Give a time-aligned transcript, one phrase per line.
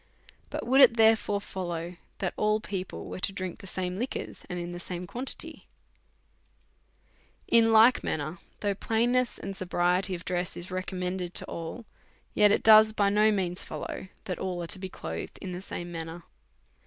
[0.49, 4.73] But would it therefore follow that all people were to drink the same licjuors, and
[4.73, 5.67] the same quantity?
[7.47, 11.85] In like manner, though plainness and sobriety of dress is recommended to all,
[12.33, 15.61] yet it does by no means follow that all are to be clothed in the
[15.61, 16.23] same manner.